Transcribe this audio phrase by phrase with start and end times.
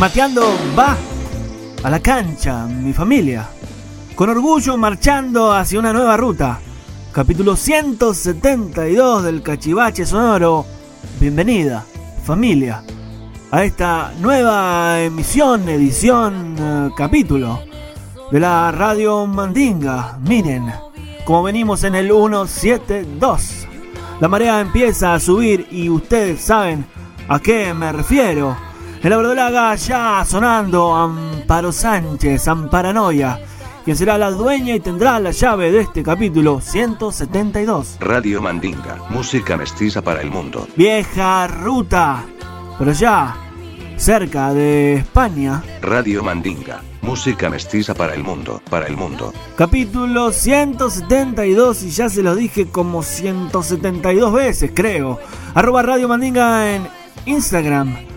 [0.00, 0.96] Mateando va
[1.82, 3.46] a la cancha, mi familia.
[4.14, 6.58] Con orgullo marchando hacia una nueva ruta.
[7.12, 10.64] Capítulo 172 del Cachivache Sonoro.
[11.20, 11.84] Bienvenida,
[12.24, 12.82] familia,
[13.50, 17.60] a esta nueva emisión, edición, eh, capítulo
[18.32, 20.18] de la Radio Mandinga.
[20.26, 20.72] Miren,
[21.26, 23.66] como venimos en el 172.
[24.18, 26.86] La marea empieza a subir y ustedes saben
[27.28, 28.69] a qué me refiero.
[29.02, 33.40] En la verdolaga ya sonando Amparo Sánchez, Amparanoia,
[33.82, 37.96] quien será la dueña y tendrá la llave de este capítulo 172.
[37.98, 40.68] Radio Mandinga, música mestiza para el mundo.
[40.76, 42.26] Vieja ruta,
[42.78, 43.38] pero ya
[43.96, 45.62] cerca de España.
[45.80, 49.32] Radio Mandinga, música mestiza para el mundo, para el mundo.
[49.56, 55.18] Capítulo 172 y ya se lo dije como 172 veces, creo.
[55.54, 56.86] Arroba Radio Mandinga en
[57.24, 58.10] Instagram.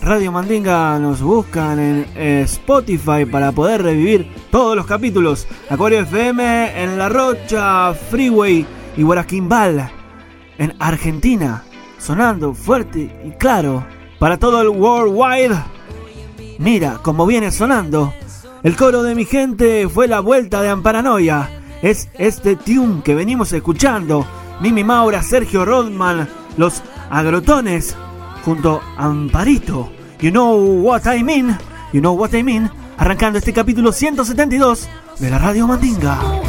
[0.00, 5.46] Radio Mandinga nos buscan en eh, Spotify para poder revivir todos los capítulos.
[5.68, 8.66] Acuario FM en La Rocha, Freeway
[8.96, 9.90] y Guaraquimbal
[10.58, 11.64] en Argentina.
[11.98, 13.84] Sonando fuerte y claro
[14.18, 15.56] para todo el worldwide.
[16.58, 18.12] Mira cómo viene sonando.
[18.62, 21.50] El coro de mi gente fue la vuelta de Amparanoia.
[21.82, 24.26] Es este tune que venimos escuchando.
[24.60, 27.96] Mimi Maura, Sergio Rodman, los agrotones,
[28.44, 29.90] junto a Amparito.
[30.20, 31.56] You know what I mean.
[31.92, 32.70] You know what I mean.
[32.96, 34.88] Arrancando este capítulo 172
[35.18, 36.47] de la Radio Mandinga.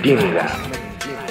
[0.00, 0.46] Mandinga.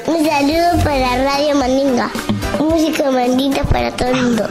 [0.06, 2.12] Un saludo para Radio Mandinga.
[2.60, 4.48] Música mandinga para todo el mundo.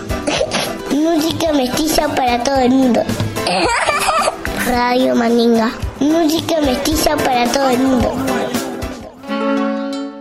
[0.91, 3.01] Música mestiza para todo el mundo.
[4.67, 5.71] Radio Mandinga.
[6.01, 8.13] Música mestiza para todo el mundo.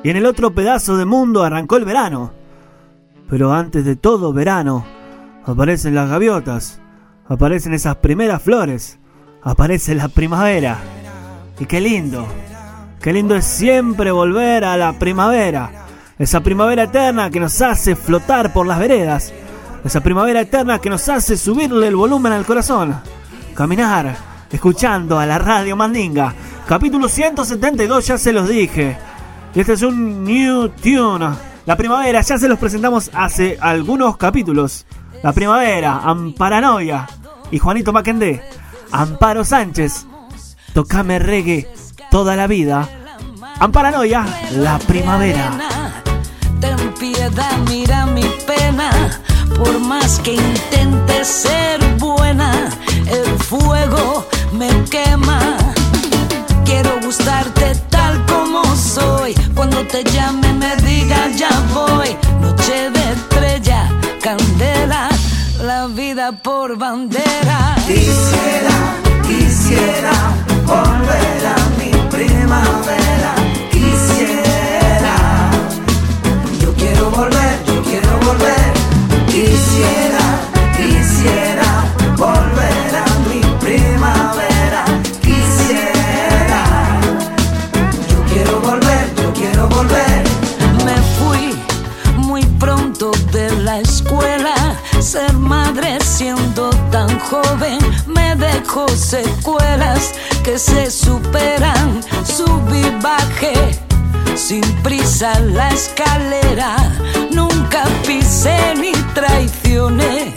[0.04, 2.34] Y en el otro pedazo de mundo arrancó el verano.
[3.28, 4.86] Pero antes de todo verano,
[5.44, 6.80] aparecen las gaviotas,
[7.28, 9.00] aparecen esas primeras flores,
[9.42, 10.78] aparece la primavera.
[11.60, 12.28] Y qué lindo,
[13.02, 15.86] qué lindo es siempre volver a la primavera.
[16.20, 19.34] Esa primavera eterna que nos hace flotar por las veredas.
[19.84, 23.00] Esa primavera eterna que nos hace subirle el volumen al corazón.
[23.54, 24.16] Caminar,
[24.52, 26.34] escuchando a la radio Mandinga.
[26.68, 28.98] Capítulo 172, ya se los dije.
[29.54, 31.30] Y este es un new tune.
[31.66, 34.86] La primavera, ya se los presentamos hace algunos capítulos.
[35.24, 37.08] La primavera, Amparanoia
[37.52, 38.42] y Juanito Maquendé.
[38.92, 40.06] Amparo Sánchez,
[40.74, 41.68] tocame reggae
[42.10, 42.88] toda la vida.
[43.60, 45.52] Amparanoia, la primavera.
[46.60, 48.90] Ten piedad, mira mi pena.
[49.58, 52.52] Por más que intente ser buena,
[53.10, 55.58] el fuego me quema.
[56.66, 59.34] Quiero gustarte tal como soy.
[59.56, 62.16] Cuando te llame me diga ya voy.
[62.42, 63.90] Noche de estrella,
[64.22, 65.10] candela,
[65.64, 67.76] la vida por bandera.
[67.88, 68.76] Quisiera,
[69.26, 70.14] quisiera
[70.66, 71.57] volver a
[72.48, 73.36] primavera.
[73.72, 75.16] Quisiera,
[76.62, 78.74] yo quiero volver, yo quiero volver.
[79.28, 80.26] Quisiera,
[80.78, 81.84] quisiera
[82.16, 84.86] volver a mi primavera.
[85.22, 86.64] Quisiera,
[88.10, 90.24] yo quiero volver, yo quiero volver.
[90.86, 91.54] Me fui
[92.16, 94.56] muy pronto de la escuela.
[95.02, 96.70] Ser madre siendo
[97.30, 100.14] joven me dejó secuelas
[100.44, 102.02] que se superan.
[102.26, 103.54] Subí, bajé
[104.36, 106.76] sin prisa la escalera.
[107.32, 110.34] Nunca pisé ni traicioné,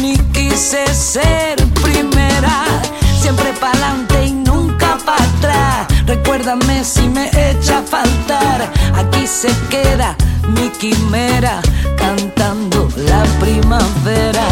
[0.00, 2.64] ni quise ser primera.
[3.20, 5.86] Siempre pa'lante y nunca para atrás.
[6.06, 8.72] Recuérdame si me echa a faltar.
[8.96, 10.16] Aquí se queda
[10.56, 11.60] mi quimera
[11.96, 14.46] cantando la primavera.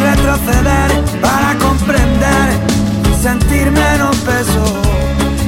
[0.00, 0.90] Retroceder
[1.20, 2.70] para comprender
[3.20, 4.64] sentir menos peso.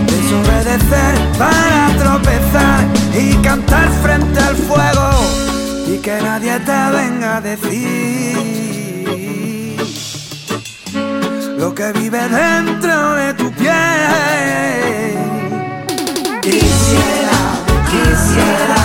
[0.06, 5.10] Desobedecer para tropezar y cantar frente al fuego
[5.88, 8.62] y que nadie te venga a decir
[11.58, 13.72] lo que vive dentro de tu piel.
[16.42, 17.40] Quisiera,
[17.90, 18.81] quisiera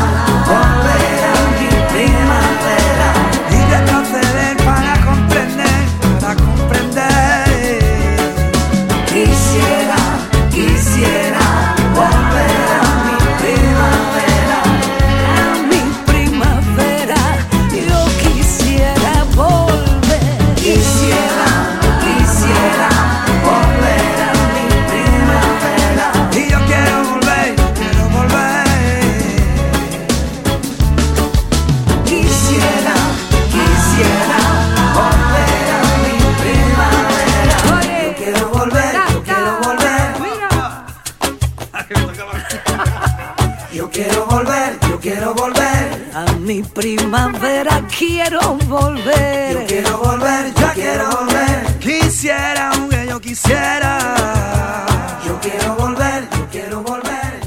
[46.77, 49.53] primavera quiero volver.
[49.53, 51.79] Yo quiero volver, yo quiero volver.
[51.79, 54.85] Quisiera, aunque yo quisiera.
[55.25, 57.39] Yo quiero volver, yo quiero volver.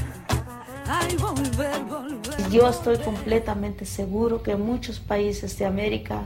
[0.88, 2.50] Ay, volver, volver.
[2.50, 6.22] Yo estoy completamente seguro que en muchos países de América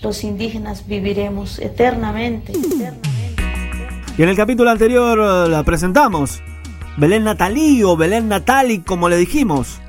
[0.00, 2.52] los indígenas viviremos eternamente.
[2.52, 3.10] eternamente.
[4.16, 6.40] Y en el capítulo anterior eh, la presentamos.
[6.96, 9.80] Belén Natalí o Belén Natali, como le dijimos.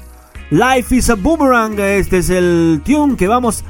[0.49, 3.65] Life is a Boomerang, este es el tune que vamos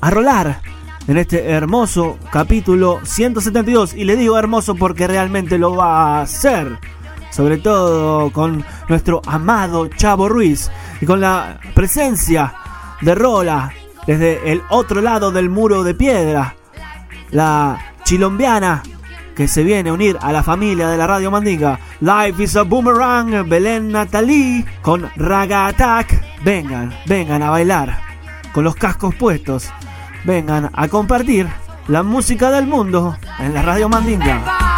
[0.00, 0.62] a rolar
[1.06, 3.92] en este hermoso capítulo 172.
[3.92, 6.78] Y le digo hermoso porque realmente lo va a hacer.
[7.30, 10.70] Sobre todo con nuestro amado Chavo Ruiz
[11.02, 12.54] y con la presencia
[13.02, 13.70] de Rola
[14.06, 16.56] desde el otro lado del muro de piedra.
[17.30, 18.82] La chilombiana
[19.34, 21.78] que se viene a unir a la familia de la Radio Mandinga.
[22.00, 26.42] Life is a Boomerang, Belén Natalí con Raga Attack.
[26.44, 28.00] Vengan, vengan a bailar
[28.52, 29.70] con los cascos puestos.
[30.24, 31.48] Vengan a compartir
[31.88, 34.71] la música del mundo en la Radio Mandinga.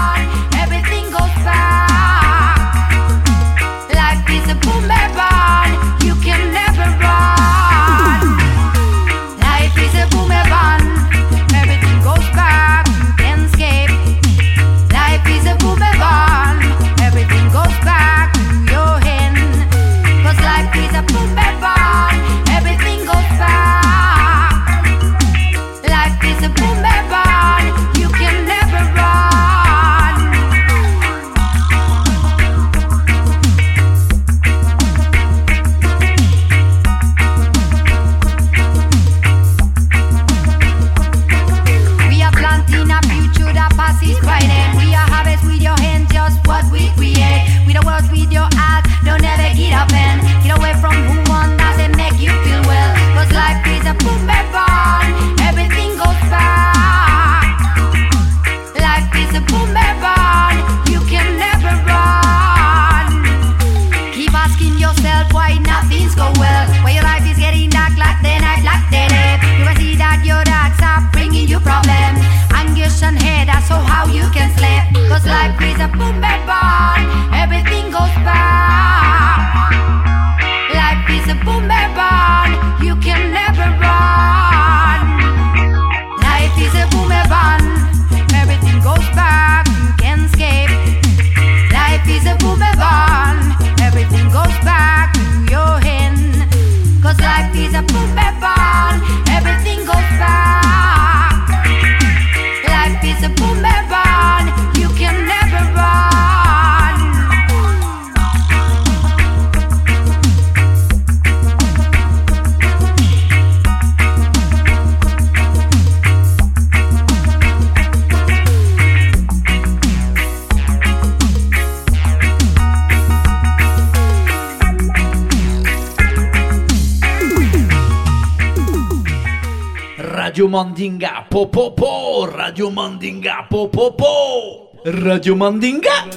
[131.30, 136.08] Mandinga, po Radio Mandinga, po po po, Radio Mandinga.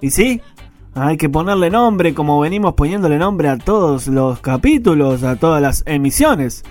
[0.00, 0.40] Y sí,
[0.94, 5.84] hay que ponerle nombre como venimos poniéndole nombre a todos los capítulos, a todas las
[5.86, 6.64] emisiones.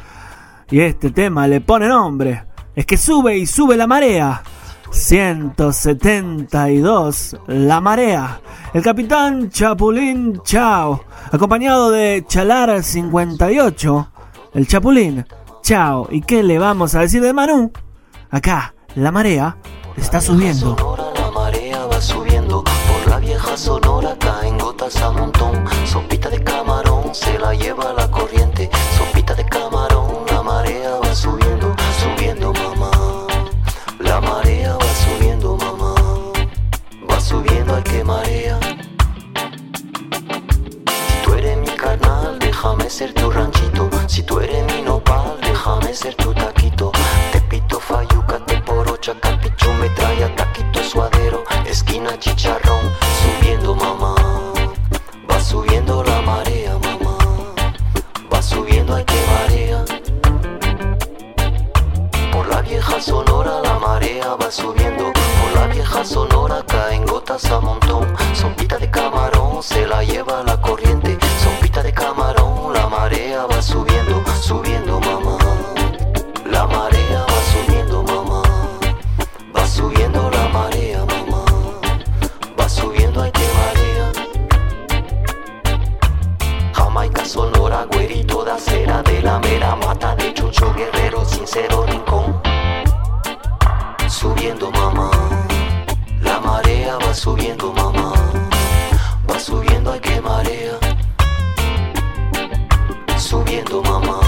[0.69, 2.43] Y este tema le pone nombre.
[2.75, 4.43] Es que sube y sube la marea.
[4.91, 8.39] 172, la marea.
[8.73, 14.11] El capitán Chapulín Chao, acompañado de Chalar 58,
[14.53, 15.25] el Chapulín
[15.65, 16.07] Chao.
[16.11, 17.71] ¿Y qué le vamos a decir de Manu?
[18.29, 19.57] Acá, la marea
[19.97, 20.75] está subiendo.
[21.17, 25.65] La marea va subiendo por la vieja sonora, caen gotas a montón.
[25.83, 28.69] Sopita de camarón se la lleva la corriente.
[28.95, 33.25] Sopita de camarón, la marea va subiendo, subiendo mamá.
[34.01, 35.95] La marea va subiendo mamá.
[37.09, 38.59] Va subiendo, ay que marea.
[41.07, 43.89] Si tú eres mi carnal, déjame ser tu ranchito.
[44.05, 46.91] Si tú eres mi nopal, déjame ser tu taquito.
[47.31, 52.91] Te pito fayuca, te porocha, capichu, metralla, taquito suadero, esquina chicharrón,
[53.21, 54.15] subiendo mamá.
[55.29, 57.17] Va subiendo la marea, mamá.
[58.31, 59.85] Va subiendo, ay que marea.
[62.31, 65.11] Por la vieja sonora la marea va subiendo.
[65.13, 68.05] Por la vieja sonora caen gotas a montón.
[68.33, 71.17] Sopita de camarón se la lleva la corriente.
[71.43, 75.44] Sopita de camarón, la marea va subiendo, subiendo mamá.
[76.55, 78.41] La marea va subiendo mamá.
[79.53, 81.43] Va subiendo la marea mamá.
[82.57, 84.07] Va subiendo ay que marea.
[86.73, 92.41] Jamaica sonora, güerito de acera de la mera mata de Chucho Guerrero, sincero rincón.
[94.07, 95.11] Subiendo mamá,
[96.21, 98.13] la marea va subiendo mamá,
[99.29, 100.79] va subiendo ay que marea.
[103.17, 104.24] Subiendo mamá,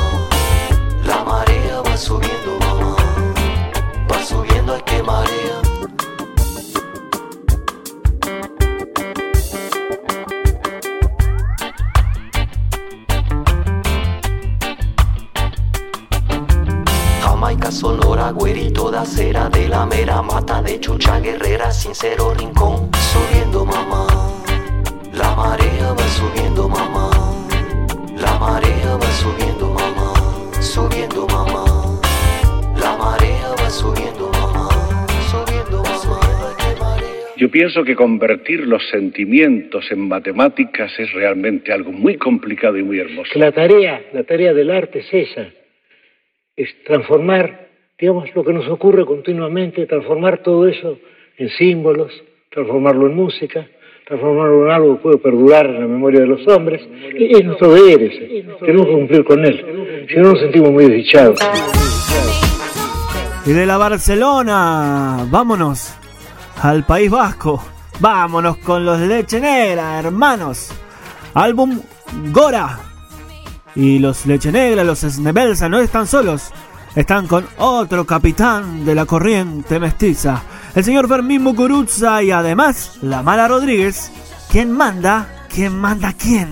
[22.15, 24.07] rincón, subiendo mamá.
[25.13, 27.09] La marea va subiendo mamá.
[28.15, 30.13] La marea va subiendo mamá.
[30.61, 31.99] Subiendo mamá.
[32.79, 34.69] La marea va subiendo mamá.
[35.31, 36.55] Subiendo mamá.
[36.57, 37.33] qué marea.
[37.35, 42.99] Yo pienso que convertir los sentimientos en matemáticas es realmente algo muy complicado y muy
[42.99, 43.37] hermoso.
[43.37, 45.49] la tarea, la tarea del arte es esa,
[46.55, 47.67] es transformar,
[47.99, 50.99] digamos, lo que nos ocurre continuamente, transformar todo eso
[51.38, 52.12] en símbolos,
[52.50, 53.67] transformarlo en música,
[54.06, 56.82] transformarlo en algo que puede perdurar en la memoria de los hombres,
[57.17, 60.86] y es nuestro deber ese, tenemos que cumplir con él, si no nos sentimos muy
[60.86, 61.39] desdichados.
[63.46, 65.94] Y de la Barcelona, vámonos
[66.62, 67.63] al País Vasco.
[68.00, 70.70] Vámonos con los Leche Negra, hermanos.
[71.34, 71.79] Álbum
[72.32, 72.77] Gora.
[73.75, 76.51] Y los Leche Negra, los Snebelsa, no están solos.
[76.96, 80.44] Están con otro capitán de la corriente mestiza,
[80.77, 84.12] el señor Fermín Muguruza y además la Mala Rodríguez.
[84.51, 85.46] ¿Quién manda?
[85.50, 86.51] ¿Quién manda quién?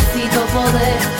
[0.00, 1.19] Necesito poder.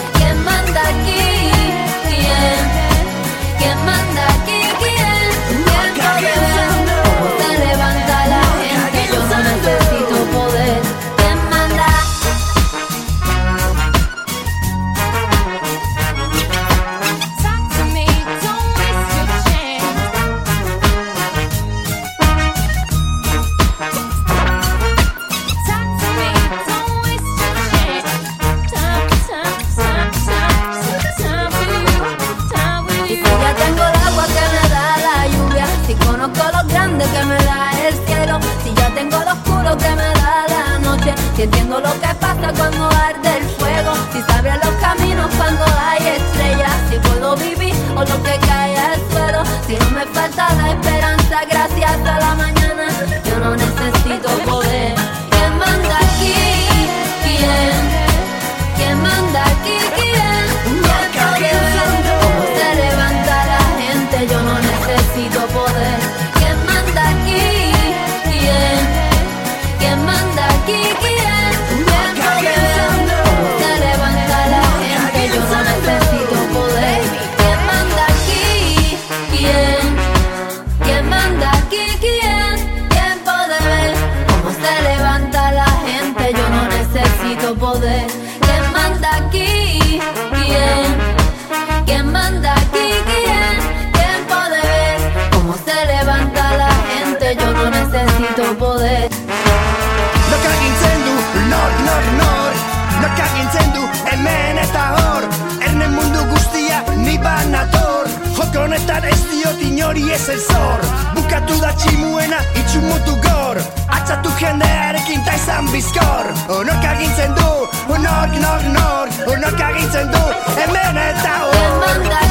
[112.70, 113.56] itxu mutu gor
[113.96, 116.26] Atzatu jendearekin ta izan bizkor.
[116.48, 117.50] Honork agintzen du,
[117.90, 120.24] honork, nork, nork Honork agintzen du,
[120.56, 121.88] hemen eta hor.
[121.90, 122.29] Hemen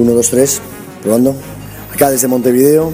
[0.00, 0.62] 1, 2, 3,
[1.02, 1.36] probando.
[1.92, 2.90] Acá desde Montevideo,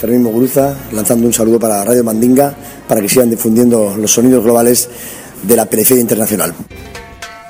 [0.00, 2.52] Fermín Moguruza, lanzando un saludo para Radio Mandinga,
[2.88, 4.88] para que sigan difundiendo los sonidos globales
[5.42, 6.52] de la periferia internacional.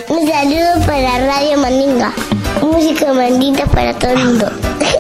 [0.09, 2.12] Un saludo para Radio Mandinga.
[2.61, 4.51] Música mandita para todo el mundo.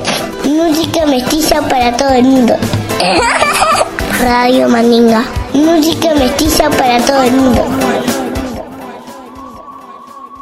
[0.44, 2.54] Música mestiza para todo el mundo.
[4.20, 5.24] Radio Mandinga.
[5.52, 7.62] Música mestiza para todo el mundo.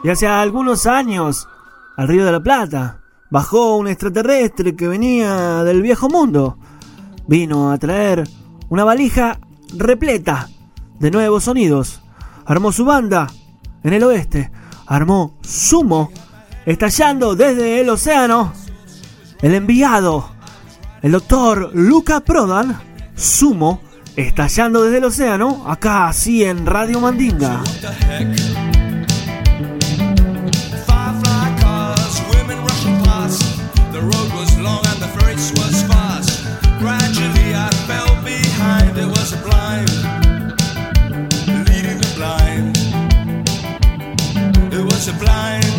[0.04, 1.48] Y hace algunos años,
[1.96, 2.98] al Río de la Plata,
[3.30, 6.58] Bajó un extraterrestre que venía del viejo mundo.
[7.26, 8.28] Vino a traer
[8.68, 9.40] una valija
[9.76, 10.48] repleta
[11.00, 12.00] de nuevos sonidos.
[12.44, 13.26] Armó su banda
[13.82, 14.50] en el oeste.
[14.86, 16.10] Armó Sumo,
[16.64, 18.52] estallando desde el océano.
[19.42, 20.30] El enviado,
[21.02, 22.80] el doctor Luca Prodan,
[23.16, 23.80] Sumo,
[24.14, 27.62] estallando desde el océano, acá así en Radio Mandinga.
[45.06, 45.75] sublime.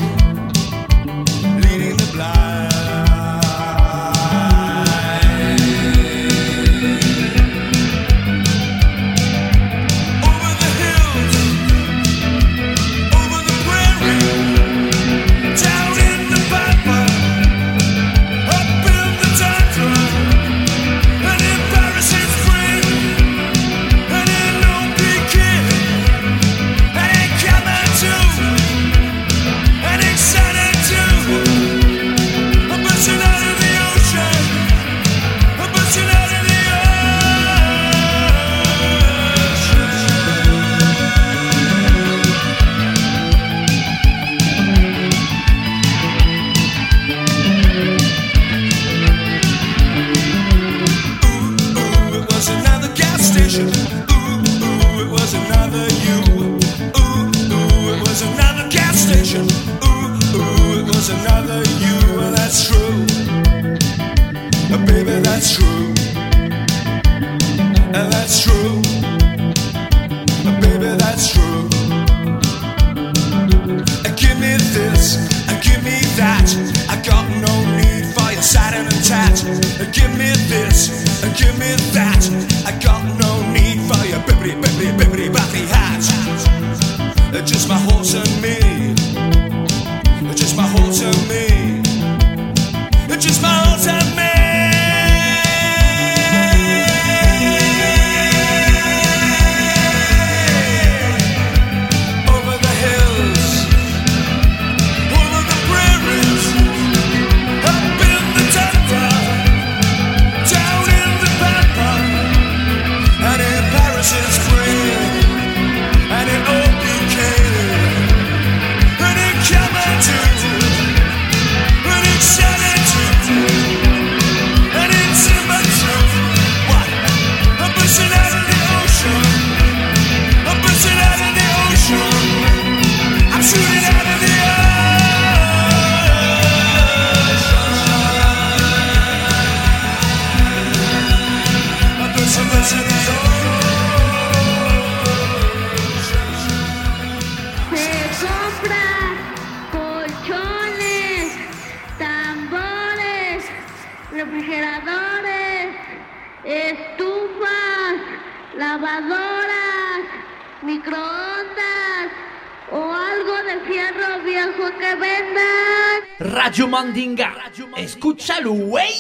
[168.28, 168.94] escúchalo, güey.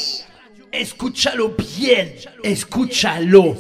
[0.71, 2.15] Escúchalo bien.
[2.43, 3.57] Escúchalo.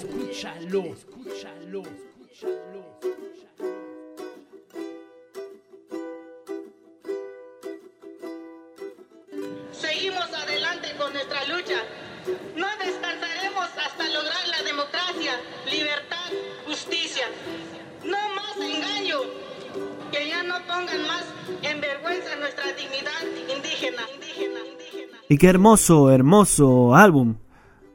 [25.37, 27.35] Qué hermoso, hermoso álbum.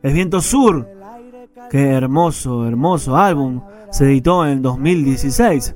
[0.00, 0.88] Es Viento Sur.
[1.70, 3.62] Qué hermoso, hermoso álbum.
[3.90, 5.74] Se editó en 2016.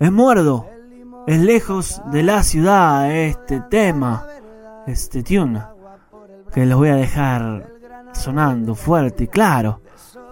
[0.00, 0.66] Es muerdo.
[1.26, 4.26] Es lejos de la ciudad este tema.
[4.86, 5.62] Este tune.
[6.52, 7.70] Que los voy a dejar
[8.12, 9.82] sonando fuerte y claro.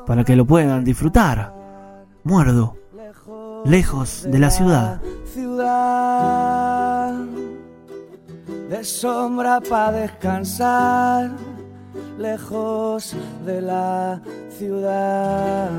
[0.06, 1.54] Para que lo puedan disfrutar.
[2.22, 2.78] Muerdo.
[3.66, 5.00] Lejos de la ciudad.
[5.26, 6.24] ciudad
[8.68, 11.30] de sombra para descansar
[12.18, 15.70] lejos de la ciudad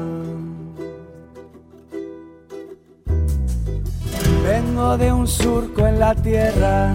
[4.43, 6.93] vengo de un surco en la tierra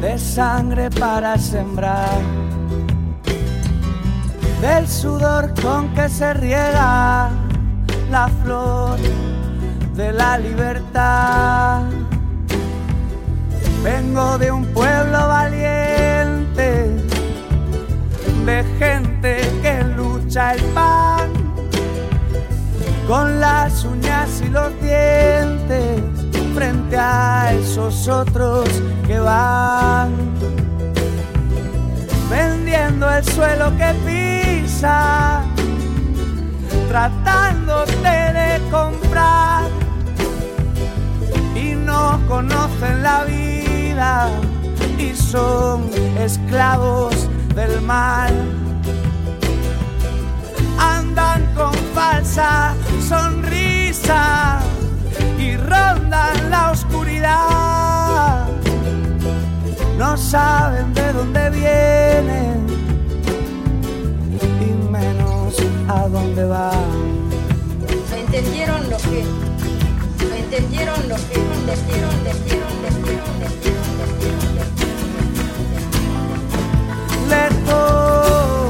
[0.00, 2.20] de sangre para sembrar
[4.60, 7.30] del sudor con que se riega
[8.10, 8.98] la flor
[9.94, 11.99] de la libertad.
[13.82, 16.90] Vengo de un pueblo valiente,
[18.44, 21.30] de gente que lucha el pan
[23.08, 26.02] con las uñas y los dientes
[26.54, 28.68] frente a esos otros
[29.06, 30.12] que van
[32.28, 35.42] vendiendo el suelo que pisa
[36.88, 39.64] tratándote de comprar
[41.54, 43.59] y no conocen la vida
[44.98, 48.32] y son esclavos del mal.
[50.78, 52.74] Andan con falsa
[53.06, 54.60] sonrisa
[55.38, 58.46] y rondan la oscuridad.
[59.98, 62.66] No saben de dónde vienen
[64.62, 65.56] y menos
[65.88, 67.20] a dónde van.
[68.10, 69.24] No entendieron lo que.
[70.26, 71.38] No entendieron lo que.
[71.38, 73.69] No entendieron, entendieron, entendieron, entendieron,
[77.30, 77.60] lejos.
[77.60, 78.69] de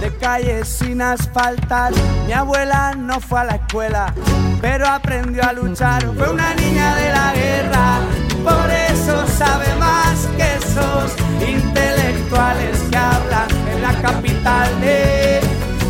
[0.00, 1.92] de calles sin asfaltar.
[2.26, 4.14] Mi abuela no fue a la escuela,
[4.62, 6.02] pero aprendió a luchar.
[6.16, 7.98] Fue una niña de la guerra,
[8.42, 11.14] por eso sabe más que esos
[11.46, 15.40] intelectuales que hablan en la capital de,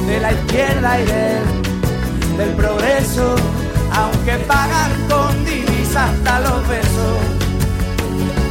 [0.06, 1.66] de la izquierda y del
[2.36, 3.36] del progreso,
[3.92, 7.18] aunque pagan con divisas hasta los besos.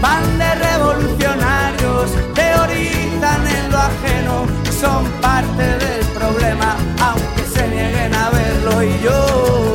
[0.02, 8.30] Van de revolucionarios, teorizan en lo ajeno, son parte del problema, aunque se nieguen a
[8.30, 9.75] verlo y yo,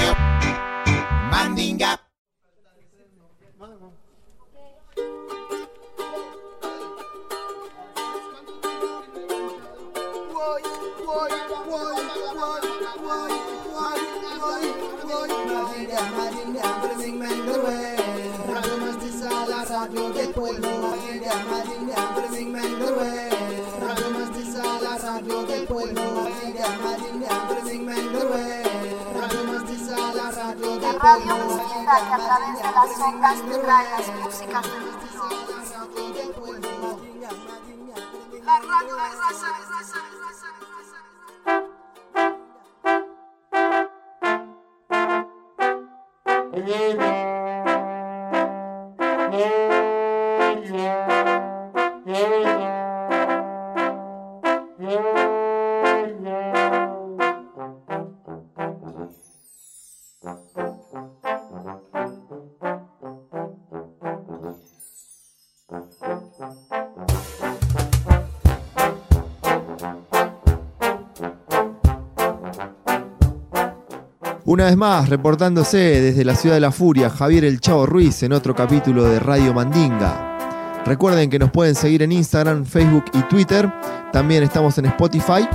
[74.51, 78.33] Una vez más, reportándose desde la ciudad de la furia, Javier El Chavo Ruiz en
[78.33, 80.81] otro capítulo de Radio Mandinga.
[80.85, 83.71] Recuerden que nos pueden seguir en Instagram, Facebook y Twitter.
[84.11, 85.47] También estamos en Spotify,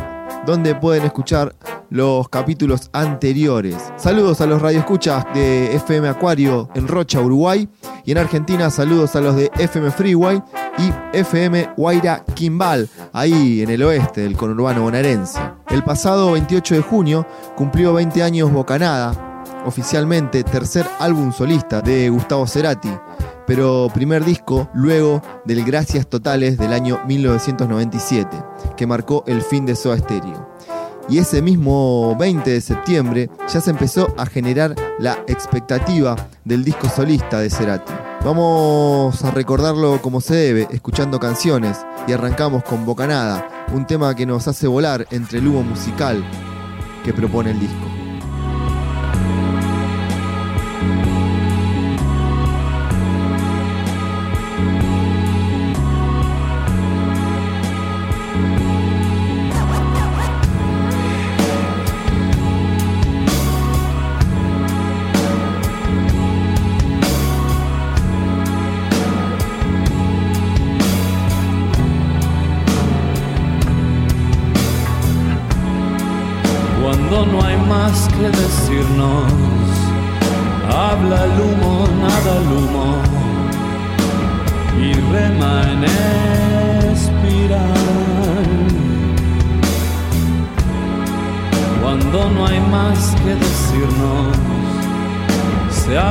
[0.47, 1.55] donde pueden escuchar
[1.91, 3.77] los capítulos anteriores.
[3.99, 7.69] Saludos a los radioescuchas de FM Acuario en Rocha, Uruguay.
[8.07, 10.43] Y en Argentina, saludos a los de FM Freeway
[10.79, 15.39] y FM Guaira Quimbal, ahí en el oeste del conurbano bonaerense.
[15.69, 22.47] El pasado 28 de junio cumplió 20 años Bocanada, oficialmente tercer álbum solista de Gustavo
[22.47, 22.91] Cerati,
[23.47, 28.37] pero primer disco luego del Gracias Totales del año 1997,
[28.77, 30.57] que marcó el fin de Soda Stereo.
[31.09, 36.89] Y ese mismo 20 de septiembre ya se empezó a generar la expectativa del disco
[36.89, 37.93] solista de Cerati.
[38.27, 44.27] Vamos a recordarlo como se debe, escuchando canciones, y arrancamos con Bocanada, un tema que
[44.27, 46.29] nos hace volar entre el humo musical
[47.05, 47.96] que propone el disco.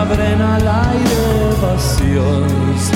[0.05, 2.91] Abren al aire vacíos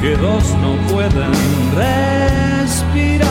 [0.00, 1.32] que dos no pueden
[1.74, 3.26] respirar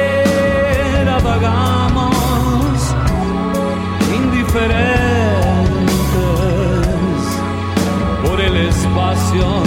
[8.25, 9.65] por el espacio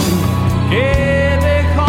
[0.70, 1.86] que dejó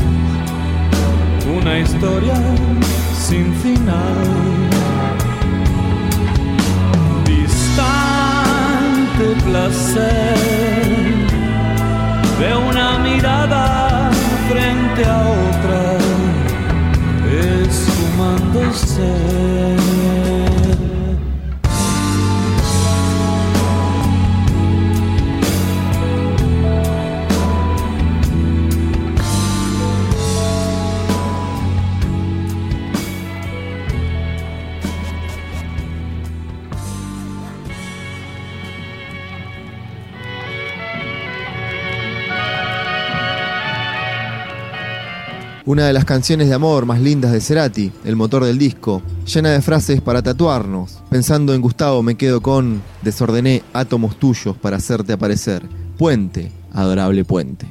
[1.54, 2.36] Una historia
[45.74, 49.50] Una de las canciones de amor más lindas de Cerati, el motor del disco, llena
[49.50, 51.02] de frases para tatuarnos.
[51.10, 55.63] Pensando en Gustavo me quedo con desordené átomos tuyos para hacerte aparecer.
[55.98, 57.65] Puente, adorable puente.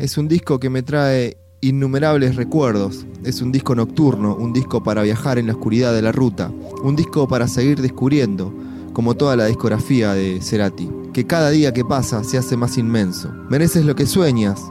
[0.00, 3.04] Es un disco que me trae innumerables recuerdos.
[3.22, 6.50] Es un disco nocturno, un disco para viajar en la oscuridad de la ruta,
[6.82, 8.52] un disco para seguir descubriendo,
[8.94, 13.30] como toda la discografía de Cerati, que cada día que pasa se hace más inmenso.
[13.50, 14.62] Mereces lo que sueñas,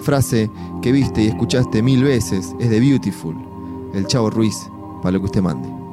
[0.00, 0.50] frase
[0.82, 3.34] que viste y escuchaste mil veces es de Beautiful,
[3.94, 4.56] el Chavo Ruiz,
[5.02, 5.85] para lo que usted mande.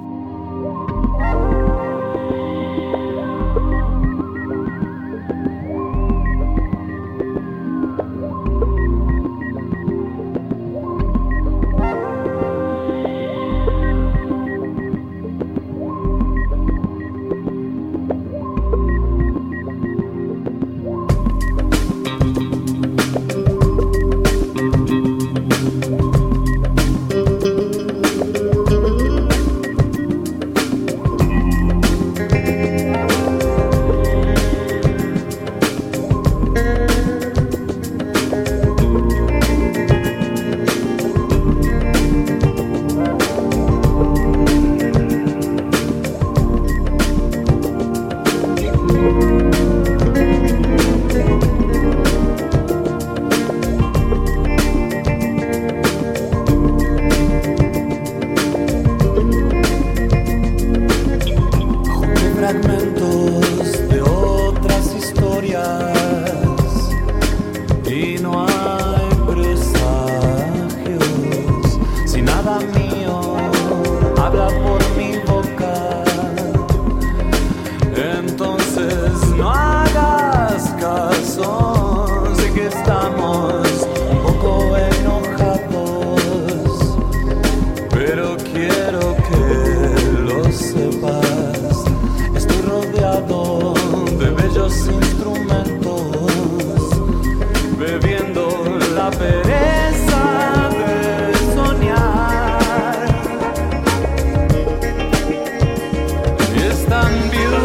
[107.04, 107.63] Es tan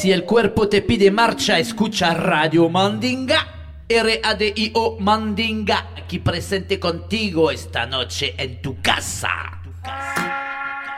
[0.00, 3.84] Si el cuerpo te pide marcha, escucha Radio Mandinga.
[3.86, 9.28] R-A-D-I-O Mandinga, aquí presente contigo esta noche en tu casa.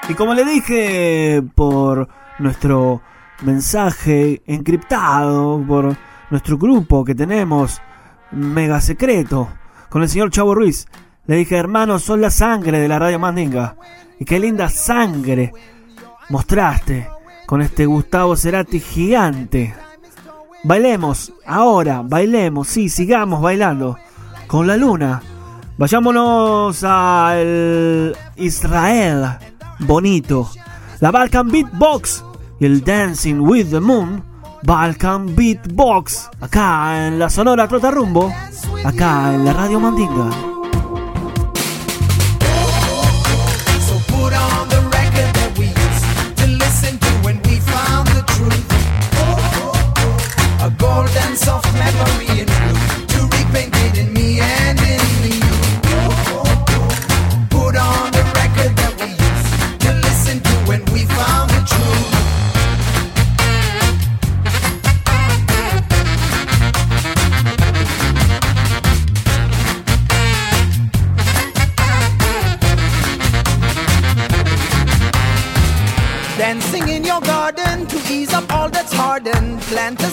[0.08, 3.02] Y como le dije por nuestro
[3.40, 5.96] mensaje encriptado, por
[6.30, 7.82] nuestro grupo que tenemos
[8.30, 9.48] mega secreto
[9.88, 10.86] con el señor Chavo Ruiz,
[11.26, 13.74] le dije, hermano, son la sangre de la radio Mandinga.
[14.20, 15.52] Y qué linda sangre
[16.28, 17.08] mostraste
[17.52, 19.74] con este Gustavo Cerati gigante.
[20.64, 23.98] Bailemos, ahora, bailemos, sí, sigamos bailando
[24.46, 25.20] con la luna.
[25.76, 29.36] Vayámonos al Israel
[29.80, 30.50] bonito.
[31.00, 32.24] La Balkan Beatbox
[32.58, 34.24] y el Dancing with the Moon.
[34.62, 36.30] Balkan Beatbox.
[36.40, 38.32] Acá en la Sonora Trota Rumbo.
[38.82, 40.51] Acá en la Radio Mandinga.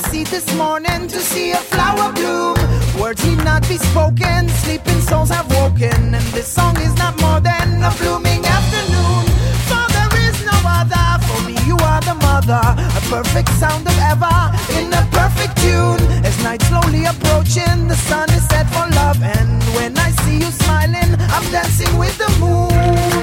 [0.09, 2.57] Seed this morning to see a flower bloom.
[2.99, 6.15] Words need not be spoken, sleeping souls have woken.
[6.15, 9.25] And this song is not more than a blooming afternoon.
[9.69, 12.63] For there is no other, for me you are the mother.
[12.97, 14.37] A perfect sound of ever,
[14.79, 16.01] in a perfect tune.
[16.25, 19.21] As night slowly approaching, the sun is set for love.
[19.21, 23.18] And when I see you smiling, I'm dancing with the moon.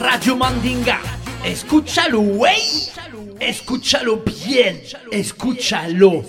[0.00, 0.98] Radio Mandinga,
[1.44, 2.58] escúchalo, güey.
[3.38, 4.80] Escúchalo bien,
[5.12, 6.22] escúchalo.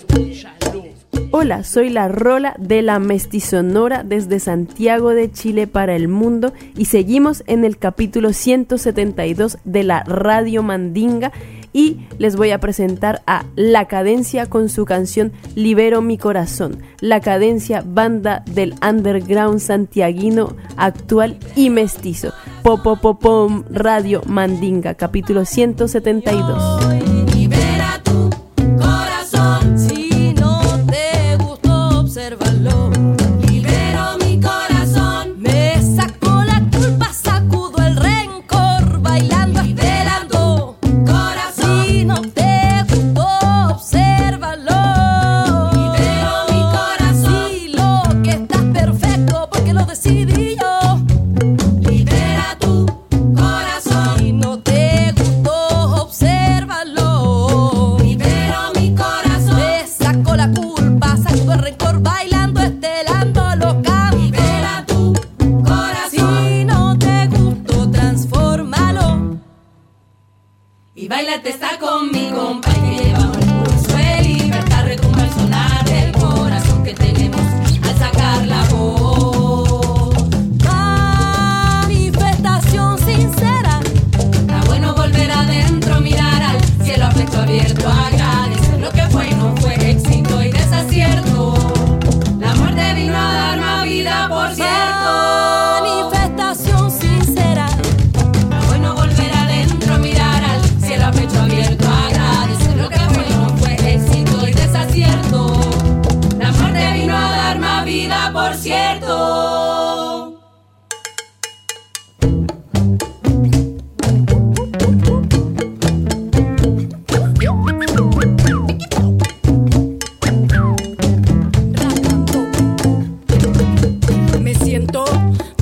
[1.30, 6.84] Hola, soy la Rola de la Mestizonora desde Santiago de Chile para el mundo y
[6.84, 11.32] seguimos en el capítulo 172 de la Radio Mandinga
[11.72, 16.82] y les voy a presentar a La Cadencia con su canción Libero mi corazón.
[17.00, 22.32] La Cadencia, banda del underground santiaguino actual y mestizo.
[22.62, 27.11] Popopopom Radio Mandinga, capítulo 172.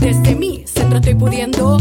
[0.01, 1.77] Desde mí siempre estoy pudiendo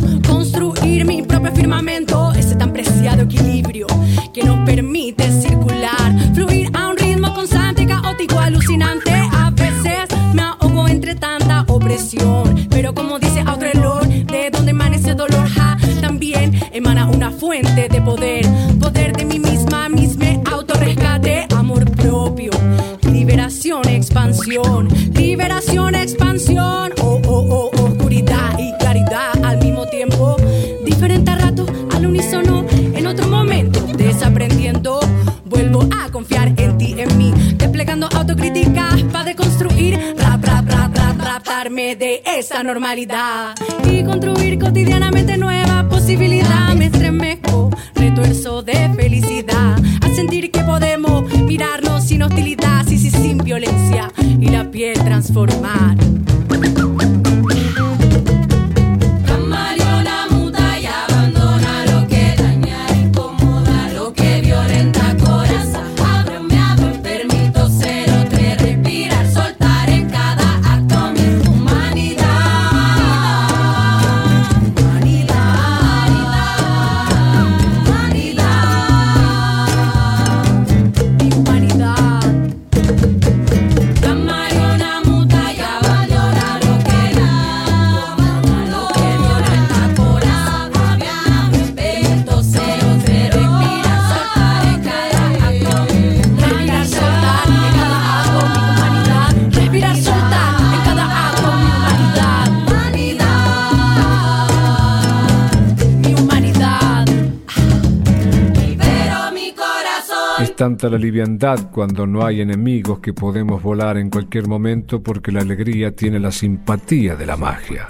[110.42, 115.34] Es tanta la liviandad cuando no hay enemigos que podemos volar en cualquier momento porque
[115.34, 117.90] la alegría tiene la simpatía de la magia.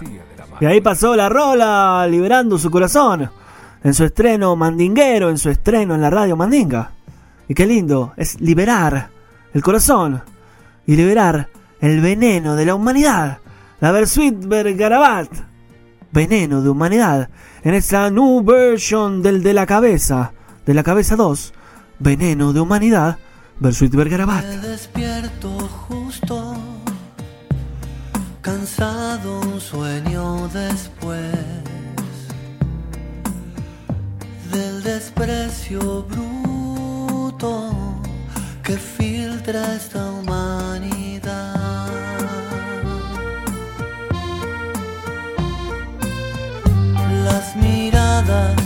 [0.59, 3.29] Y ahí pasó la rola liberando su corazón.
[3.83, 6.91] En su estreno mandinguero, en su estreno en la radio mandinga.
[7.47, 9.09] Y qué lindo, es liberar
[9.53, 10.19] el corazón
[10.87, 13.37] y liberar el veneno de la humanidad.
[13.79, 15.29] La Versuit Garabat.
[16.11, 17.29] Veneno de humanidad.
[17.63, 20.33] En esa new version del de la cabeza.
[20.65, 21.53] De la cabeza 2
[21.99, 23.17] Veneno de Humanidad
[23.59, 24.45] versus Vergarabat.
[24.61, 25.49] despierto
[25.87, 26.55] justo,
[28.41, 31.35] cansado un sueño después
[34.51, 37.73] del desprecio bruto
[38.63, 41.55] que filtra esta humanidad.
[47.25, 48.58] Las miradas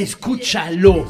[0.00, 1.04] Escúchalo.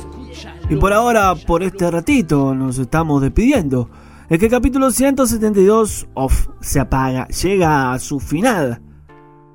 [0.68, 3.88] Y por ahora, por este ratito, nos estamos despidiendo.
[4.28, 8.82] Es que el capítulo 172 of se apaga, llega a su final.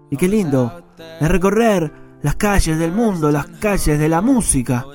[0.09, 0.86] Y qué lindo
[1.19, 4.86] es recorrer las calles del mundo, las calles de la música,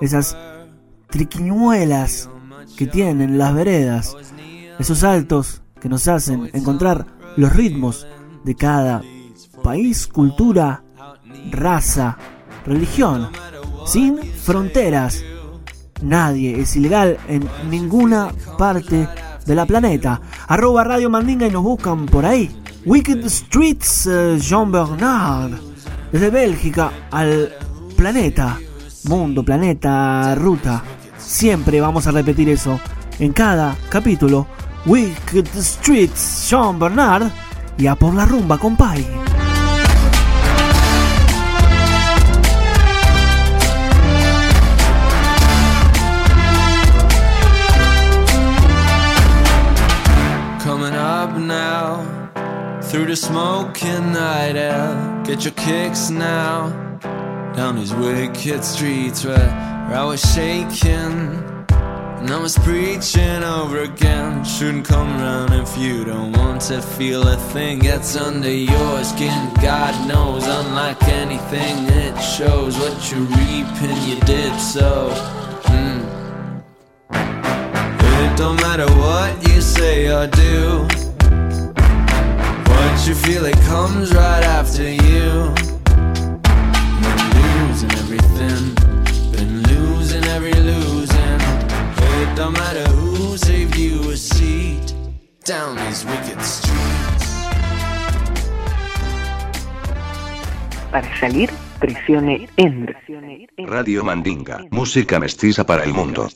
[0.00, 0.36] esas
[1.08, 2.28] triquiñuelas
[2.76, 4.16] que tienen las veredas,
[4.78, 8.06] esos saltos que nos hacen encontrar los ritmos
[8.44, 9.02] de cada
[9.62, 10.82] país, cultura,
[11.50, 12.18] raza,
[12.66, 13.28] religión,
[13.84, 15.22] sin fronteras.
[16.02, 19.08] Nadie es ilegal en ninguna parte
[19.46, 20.20] de la planeta.
[20.48, 22.50] Arroba Radio Mandinga y nos buscan por ahí.
[22.84, 25.52] Wicked Streets, eh, Jean Bernard.
[26.12, 27.52] Desde Bélgica al
[27.96, 28.58] planeta.
[29.04, 30.82] Mundo, planeta, ruta.
[31.18, 32.78] Siempre vamos a repetir eso
[33.18, 34.46] en cada capítulo.
[34.86, 37.30] Wicked Streets, Jean Bernard.
[37.78, 39.33] Y a por la rumba, compay.
[52.94, 55.22] Through the smoking night air.
[55.26, 56.70] Get your kicks now
[57.56, 59.50] down these wicked streets where,
[59.92, 61.42] I was shaking.
[62.20, 64.44] And I was preaching over again.
[64.44, 69.52] Shouldn't come around if you don't want to feel a thing gets under your skin.
[69.60, 75.10] God knows, unlike anything, it shows what you reap and you did so.
[75.64, 76.62] Mm.
[77.10, 81.03] It don't matter what you say or do.
[82.84, 85.54] What you feel, it comes right after you.
[87.02, 88.62] Been losing everything,
[89.32, 91.40] been losing every losing.
[92.20, 94.94] It don't matter who saved you a seat
[95.44, 97.26] down these wicked streets.
[100.92, 102.48] Para salir, presione.
[103.66, 106.28] Radio Mandinga, música mestiza para el mundo.